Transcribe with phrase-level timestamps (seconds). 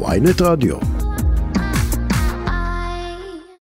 [0.00, 0.76] ויינט רדיו.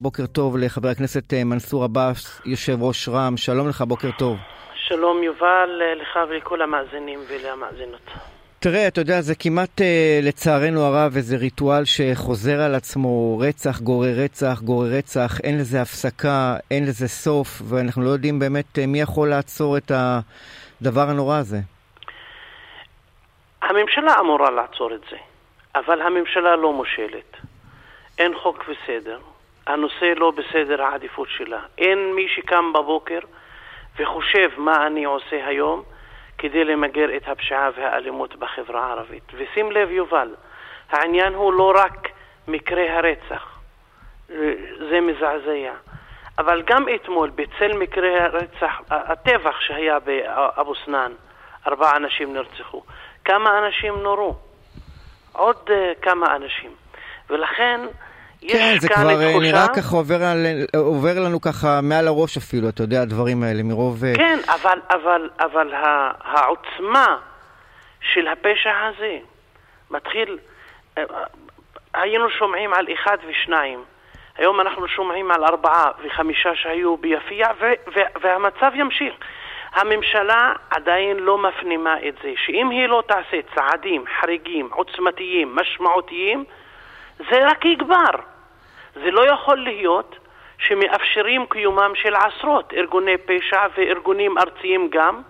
[0.00, 4.36] בוקר טוב לחבר הכנסת אה, מנסור עבאס, יושב ראש רע"מ, שלום לך, בוקר טוב.
[4.74, 8.00] שלום יובל, אה, לך ולכל המאזינים ולמאזינות.
[8.58, 14.14] תראה, אתה יודע, זה כמעט אה, לצערנו הרב איזה ריטואל שחוזר על עצמו, רצח גורר
[14.16, 19.28] רצח, גורר רצח, אין לזה הפסקה, אין לזה סוף, ואנחנו לא יודעים באמת מי יכול
[19.28, 21.58] לעצור את הדבר הנורא הזה.
[23.62, 25.16] הממשלה אמורה לעצור את זה,
[25.74, 27.36] אבל הממשלה לא מושלת.
[28.18, 29.18] אין חוק וסדר.
[29.66, 31.60] הנושא לא בסדר העדיפות שלה.
[31.78, 33.18] אין מי שקם בבוקר
[33.96, 35.82] וחושב מה אני עושה היום
[36.38, 39.32] כדי למגר את הפשיעה והאלימות בחברה הערבית.
[39.34, 40.34] ושים לב, יובל,
[40.90, 42.08] העניין הוא לא רק
[42.48, 43.58] מקרי הרצח,
[44.88, 45.72] זה מזעזע,
[46.38, 51.12] אבל גם אתמול, בצל מקרי הרצח, הטבח שהיה באבו סנאן,
[51.66, 52.82] ארבעה אנשים נרצחו.
[53.24, 54.34] כמה אנשים נורו?
[55.36, 56.70] עוד uh, כמה אנשים.
[57.30, 57.80] ולכן
[58.48, 59.38] כן, זה כבר תחושה...
[59.38, 64.04] נראה ככה עובר, על, עובר לנו ככה מעל הראש אפילו, אתה יודע, הדברים האלה, מרוב...
[64.04, 65.72] אה, כן, אבל, אבל, אבל
[66.20, 67.16] העוצמה
[68.00, 69.16] של הפשע הזה
[69.90, 70.38] מתחיל...
[70.98, 71.02] אה,
[71.94, 73.84] היינו שומעים על אחד ושניים.
[74.38, 77.48] היום אנחנו שומעים על ארבעה וחמישה שהיו ביפיע,
[78.22, 79.14] והמצב ימשיך.
[79.74, 86.44] הממשלה עדיין לא מפנימה את זה, שאם היא לא תעשה צעדים חריגים, עוצמתיים, משמעותיים,
[87.18, 88.14] זה רק יגבר.
[88.94, 90.16] זה לא יכול להיות
[90.58, 95.22] שמאפשרים קיומם של עשרות ארגוני פשע וארגונים ארציים גם,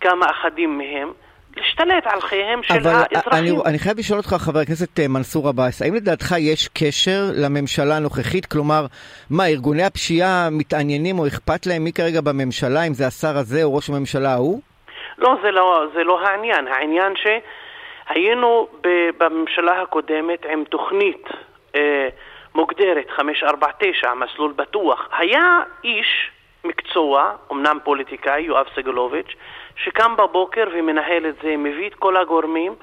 [0.00, 1.12] כמה אחדים מהם,
[1.56, 3.32] להשתלט על חייהם של אבל האזרחים.
[3.32, 7.96] אני, אני חייב לשאול אותך, חבר הכנסת אה, מנסור עבאס, האם לדעתך יש קשר לממשלה
[7.96, 8.46] הנוכחית?
[8.46, 8.86] כלומר,
[9.30, 13.74] מה, ארגוני הפשיעה מתעניינים או אכפת להם מי כרגע בממשלה, אם זה השר הזה או
[13.74, 14.60] ראש הממשלה ההוא?
[15.18, 16.68] לא, זה לא, זה לא העניין.
[16.68, 18.68] העניין שהיינו
[19.18, 21.28] בממשלה הקודמת עם תוכנית
[21.76, 22.08] אה,
[22.54, 25.08] מוגדרת 549, מסלול בטוח.
[25.18, 26.30] היה איש
[26.64, 29.34] מקצוע, אמנם פוליטיקאי, יואב סגלוביץ',
[29.76, 32.74] שקם בבוקר ומנהל את זה, מביא את כל הגורמים,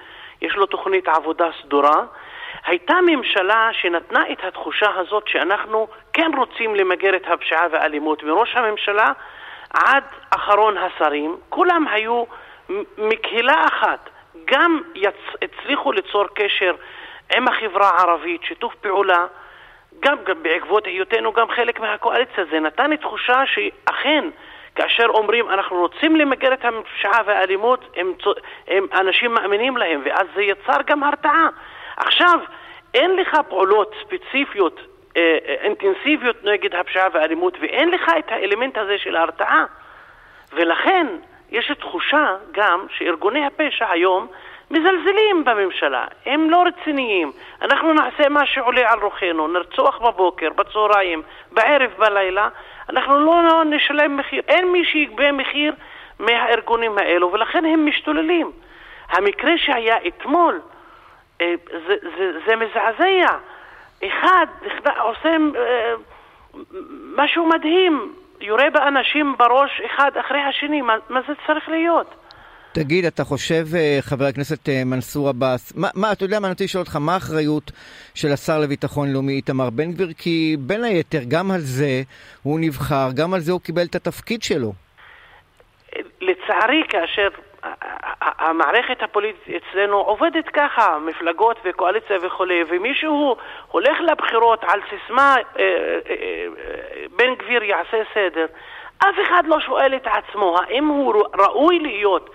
[0.41, 2.03] יש לו תוכנית עבודה סדורה.
[2.65, 9.11] הייתה ממשלה שנתנה את התחושה הזאת שאנחנו כן רוצים למגר את הפשיעה והאלימות, מראש הממשלה
[9.73, 12.23] עד אחרון השרים, כולם היו
[12.97, 14.09] מקהילה אחת,
[14.45, 15.15] גם יצ...
[15.41, 16.75] הצליחו ליצור קשר
[17.35, 19.25] עם החברה הערבית, שיתוף פעולה,
[19.99, 24.29] גם, גם בעקבות היותנו גם חלק מהקואליציה, זה נתן תחושה שאכן
[24.75, 28.13] כאשר אומרים אנחנו רוצים למגר את הפשיעה והאלימות, הם,
[28.67, 31.49] הם אנשים מאמינים להם, ואז זה יצר גם הרתעה.
[31.97, 32.39] עכשיו,
[32.93, 34.79] אין לך פעולות ספציפיות,
[35.17, 39.65] אה, אה, אינטנסיביות נגד הפשיעה והאלימות, ואין לך את האלמנט הזה של ההרתעה.
[40.53, 41.07] ולכן
[41.51, 44.27] יש תחושה גם שארגוני הפשע היום
[44.71, 47.31] מזלזלים בממשלה, הם לא רציניים.
[47.61, 51.21] אנחנו נעשה מה שעולה על רוחנו, נרצוח בבוקר, בצהריים,
[51.51, 52.49] בערב, בלילה,
[52.89, 54.41] אנחנו לא נשלם מחיר.
[54.47, 55.73] אין מי שיגבה מחיר
[56.19, 58.51] מהארגונים האלו, ולכן הם משתוללים.
[59.09, 60.61] המקרה שהיה אתמול,
[61.41, 61.53] אה,
[61.87, 63.37] זה, זה, זה מזעזע.
[64.07, 64.45] אחד
[64.99, 65.93] עושה אה,
[67.15, 72.15] משהו מדהים, יורה באנשים בראש אחד אחרי השני, מה, מה זה צריך להיות?
[72.73, 76.51] תגיד, אתה חושב, אה, חבר הכנסת אה, מנסור עבאס, מה, מה, אתה יודע מה, אני
[76.51, 77.71] רוצה לשאול אותך, מה האחריות
[78.15, 80.07] של השר לביטחון לאומי איתמר בן גביר?
[80.17, 82.01] כי בין היתר, גם על זה
[82.43, 84.73] הוא נבחר, גם על זה הוא קיבל את התפקיד שלו.
[86.21, 87.27] לצערי, כאשר
[88.21, 93.35] המערכת הפוליטית אצלנו עובדת ככה, מפלגות וקואליציה וכולי, ומישהו
[93.71, 95.65] הולך לבחירות על סיסמה אה,
[97.17, 98.45] בן גביר יעשה סדר,
[98.97, 102.29] אף אחד לא שואל את עצמו האם הוא ראוי להיות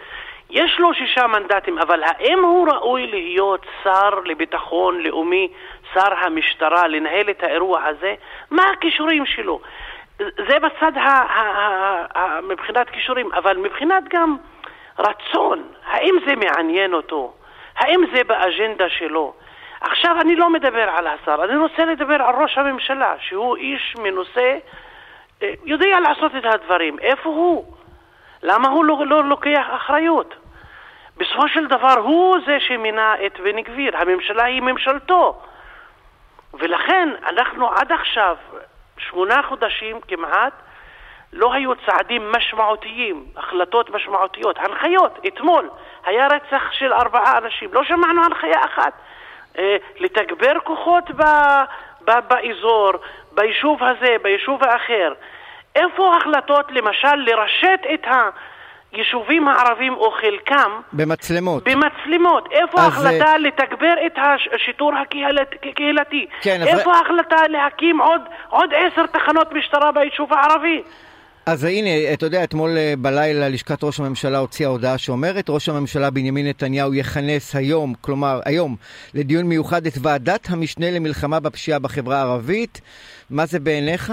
[0.51, 5.49] יש לו שישה מנדטים, אבל האם הוא ראוי להיות שר לביטחון לאומי,
[5.95, 8.15] שר המשטרה, לנהל את האירוע הזה?
[8.51, 9.61] מה הכישורים שלו?
[10.19, 14.37] זה בצד ה- ה- ה- מבחינת כישורים, אבל מבחינת גם
[14.99, 17.33] רצון, האם זה מעניין אותו?
[17.77, 19.33] האם זה באג'נדה שלו?
[19.81, 24.59] עכשיו אני לא מדבר על השר, אני רוצה לדבר על ראש הממשלה, שהוא איש מנוסה,
[25.43, 26.99] אה, יודע לעשות את הדברים.
[26.99, 27.73] איפה הוא?
[28.43, 30.35] למה הוא לא, לא לוקח אחריות?
[31.17, 35.43] בסופו של דבר הוא זה שמינה את בן גביר, הממשלה היא ממשלתו.
[36.55, 38.37] ולכן אנחנו עד עכשיו,
[38.99, 40.53] שמונה חודשים כמעט,
[41.33, 45.19] לא היו צעדים משמעותיים, החלטות משמעותיות, הנחיות.
[45.29, 45.71] אתמול
[46.05, 48.93] היה רצח של ארבעה אנשים, לא שמענו הנחיה אחת.
[49.59, 51.23] אה, לתגבר כוחות ב,
[52.05, 52.93] ב, באזור,
[53.33, 55.13] ביישוב הזה, ביישוב האחר.
[55.75, 58.07] איפה החלטות, למשל, לרשת את
[58.97, 61.69] היישובים הערבים או חלקם במצלמות.
[61.69, 62.49] במצלמות.
[62.51, 63.39] איפה ההחלטה זה...
[63.39, 64.13] לתגבר את
[64.55, 64.93] השיטור
[65.63, 66.27] הקהילתי?
[66.41, 66.97] כן, איפה אז...
[66.99, 70.83] ההחלטה להקים עוד, עוד עשר תחנות משטרה ביישוב הערבי?
[71.47, 76.11] אז הנה, אתה יודע, אתמול אה, בלילה לשכת ראש הממשלה הוציאה הודעה שאומרת ראש הממשלה
[76.11, 78.77] בנימין נתניהו יכנס היום, כלומר היום,
[79.15, 82.81] לדיון מיוחד את ועדת המשנה למלחמה בפשיעה בחברה הערבית.
[83.31, 84.13] מה זה בעיניך?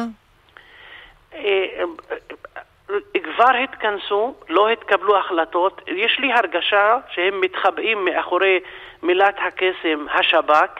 [3.19, 5.81] כבר התכנסו, לא התקבלו החלטות.
[5.87, 8.59] יש לי הרגשה שהם מתחבאים מאחורי
[9.03, 10.79] מילת הקסם השב"כ.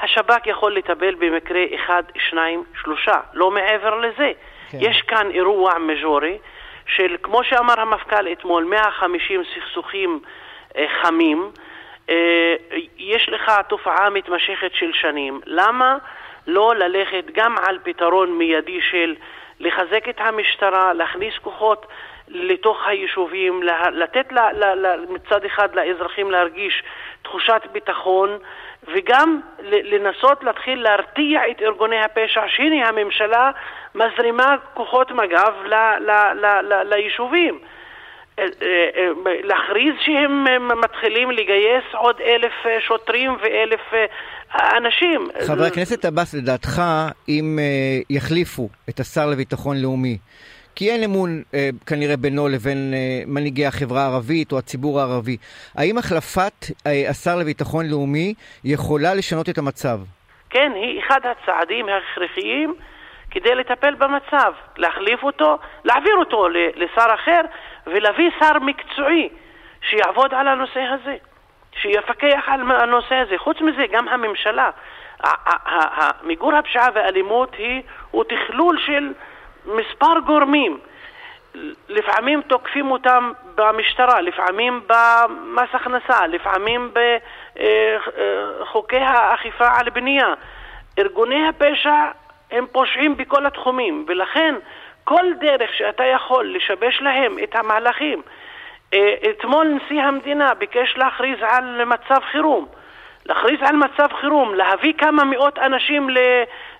[0.00, 4.32] השב"כ יכול לטפל במקרה אחד, שניים, שלושה, לא מעבר לזה.
[4.70, 4.78] כן.
[4.80, 6.38] יש כאן אירוע מז'ורי
[6.86, 10.20] של, כמו שאמר המפכ"ל אתמול, 150 סכסוכים
[10.76, 11.50] אה, חמים.
[12.10, 12.54] אה,
[12.98, 15.40] יש לך תופעה מתמשכת של שנים.
[15.46, 15.98] למה
[16.48, 19.14] לא ללכת גם על פתרון מיידי של
[19.60, 21.86] לחזק את המשטרה, להכניס כוחות
[22.28, 23.62] לתוך היישובים,
[23.92, 26.82] לתת ל, ל, ל, מצד אחד לאזרחים להרגיש
[27.22, 28.38] תחושת ביטחון
[28.82, 33.50] וגם לנסות להתחיל להרתיע את ארגוני הפשע שהנה הממשלה
[33.94, 37.54] מזרימה כוחות מג"ב ל, ל, ל, ל, ליישובים.
[37.54, 37.68] אה, אה, אה,
[39.42, 40.44] להכריז שהם
[40.80, 43.80] מתחילים לגייס עוד אלף שוטרים ואלף
[44.76, 45.28] אנשים.
[45.46, 46.82] חבר הכנסת עבאס, לדעתך,
[47.28, 47.58] אם
[48.10, 50.18] יחליפו את השר לביטחון לאומי,
[50.78, 55.36] כי אין אמון אה, כנראה בינו לבין אה, מנהיגי החברה הערבית או הציבור הערבי.
[55.78, 58.34] האם החלפת אה, השר לביטחון לאומי
[58.64, 59.98] יכולה לשנות את המצב?
[60.50, 62.74] כן, היא אחד הצעדים ההכרחיים
[63.30, 67.40] כדי לטפל במצב, להחליף אותו, להעביר אותו לשר אחר
[67.88, 69.28] ולהביא שר מקצועי
[69.82, 71.16] שיעבוד על הנושא הזה,
[71.80, 73.38] שיפקח על הנושא הזה.
[73.38, 74.70] חוץ מזה, גם הממשלה,
[76.22, 77.56] מיגור הפשיעה והאלימות
[78.10, 79.12] הוא תכלול של
[79.64, 80.78] מספר גורמים.
[81.88, 86.92] לפעמים תוקפים אותם במשטרה, לפעמים במס הכנסה, לפעמים
[88.60, 90.34] בחוקי האכיפה על בנייה.
[90.98, 92.10] ארגוני הפשע
[92.50, 94.54] הם פושעים בכל התחומים, ולכן
[95.08, 98.22] כל דרך שאתה יכול לשבש להם את המהלכים.
[98.94, 102.66] אה, אתמול נשיא המדינה ביקש להכריז על מצב חירום.
[103.26, 106.08] להכריז על מצב חירום, להביא כמה מאות אנשים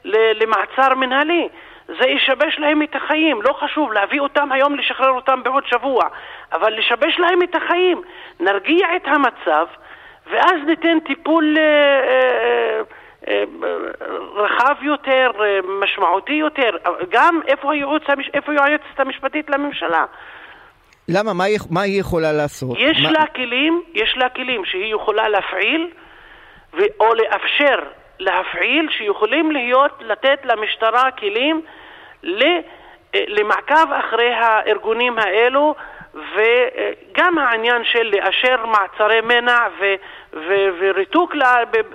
[0.05, 1.49] למעצר מנהלי.
[1.87, 3.43] זה ישבש להם את החיים.
[3.43, 6.05] לא חשוב להביא אותם היום, לשחרר אותם בעוד שבוע,
[6.53, 8.03] אבל לשבש להם את החיים.
[8.41, 9.67] נרגיע את המצב,
[10.31, 12.81] ואז ניתן טיפול אה, אה, אה,
[14.35, 15.31] רחב יותר,
[15.83, 16.71] משמעותי יותר.
[17.11, 18.03] גם איפה, הייעוץ,
[18.35, 20.05] איפה היועצת המשפטית לממשלה?
[21.09, 21.33] למה?
[21.33, 22.77] מה היא, מה היא יכולה לעשות?
[22.81, 23.11] יש מה...
[23.11, 25.91] לה כלים, יש לה כלים שהיא יכולה להפעיל
[26.75, 26.79] ו...
[27.01, 27.79] או לאפשר
[28.19, 31.63] להפעיל, שיכולים להיות, לתת למשטרה כלים
[33.15, 35.75] למעקב אחרי הארגונים האלו
[36.35, 39.85] וגם העניין של לאשר מעצרי מנע ו,
[40.33, 41.35] ו, וריתוק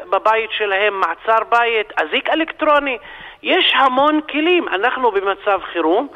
[0.09, 2.97] בבית שלהם, מעצר בית, אזיק אלקטרוני,
[3.43, 4.67] יש המון כלים.
[4.67, 6.07] אנחנו במצב חירום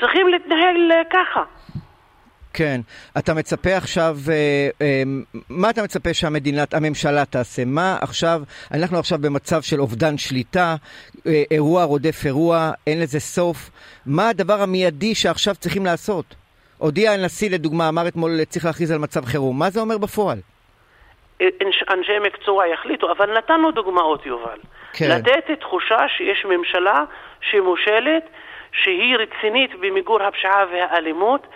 [0.00, 1.42] צריכים להתנהל ככה.
[2.52, 2.80] כן.
[3.18, 5.02] אתה מצפה עכשיו, אה, אה,
[5.48, 7.64] מה אתה מצפה שהמדינה, הממשלה תעשה?
[7.64, 8.42] מה עכשיו,
[8.72, 10.76] אנחנו עכשיו במצב של אובדן שליטה,
[11.26, 13.70] אה, אירוע רודף אירוע, אין לזה סוף.
[14.06, 16.41] מה הדבר המיידי שעכשיו צריכים לעשות?
[16.82, 19.58] הודיע הנשיא לדוגמה, אמר אתמול צריך להכריז על מצב חירום.
[19.58, 20.38] מה זה אומר בפועל?
[21.90, 24.58] אנשי מקצוע יחליטו, אבל נתנו דוגמאות, יובל.
[24.92, 25.10] כן.
[25.10, 27.04] לתת תחושה שיש ממשלה
[27.40, 28.22] שמושלת,
[28.72, 31.46] שהיא רצינית במיגור הפשיעה והאלימות,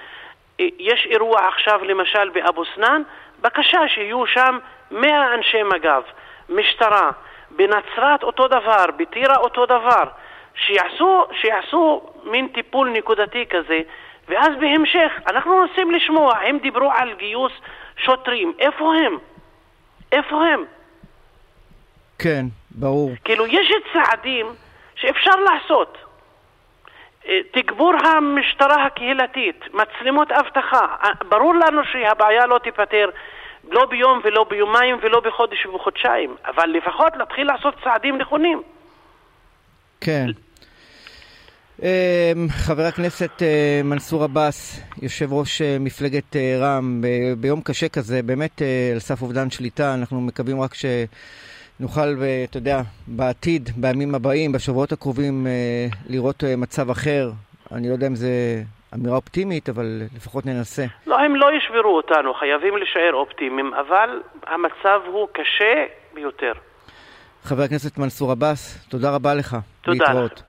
[0.59, 3.03] יש אירוע עכשיו למשל באבו סנאן,
[3.41, 4.59] בקשה שיהיו שם
[4.91, 6.03] 100 אנשי מג"ב,
[6.49, 7.11] משטרה,
[7.51, 10.05] בנצרת אותו דבר, בטירה אותו דבר,
[10.67, 13.81] שיעשו, שיעשו מין טיפול נקודתי כזה,
[14.29, 17.53] ואז בהמשך אנחנו רוצים לשמוע, הם דיברו על גיוס
[17.97, 19.19] שוטרים, איפה הם?
[20.13, 20.65] איפה הם?
[22.19, 23.11] כן, ברור.
[23.25, 24.47] כאילו יש צעדים
[24.95, 25.99] שאפשר לעשות.
[27.53, 30.87] תגבור המשטרה הקהילתית, מצלמות אבטחה,
[31.29, 33.11] ברור לנו שהבעיה לא תיפתר
[33.71, 38.63] לא ביום ולא ביומיים ולא בחודש ובחודשיים, אבל לפחות להתחיל לעשות צעדים נכונים.
[40.01, 40.27] כן.
[41.83, 41.87] אמ,
[42.49, 47.03] חבר הכנסת אה, מנסור עבאס, יושב ראש אה, מפלגת אה, רע"מ,
[47.39, 48.63] ביום קשה כזה, באמת
[48.95, 50.85] על סף אובדן שליטה, אנחנו מקווים רק ש...
[51.81, 52.17] נוכל,
[52.51, 55.47] אתה יודע, בעתיד, בימים הבאים, בשבועות הקרובים,
[56.09, 57.31] לראות מצב אחר.
[57.73, 58.29] אני לא יודע אם זה
[58.95, 60.85] אמירה אופטימית, אבל לפחות ננסה.
[61.07, 66.53] לא, הם לא ישברו אותנו, חייבים להישאר אופטימיים, אבל המצב הוא קשה ביותר.
[67.45, 69.57] חבר הכנסת מנסור עבאס, תודה רבה לך.
[69.81, 70.43] תודה להתראות.